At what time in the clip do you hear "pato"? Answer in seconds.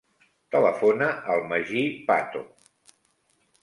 2.11-2.47